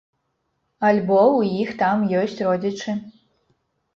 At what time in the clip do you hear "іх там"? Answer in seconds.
1.65-1.97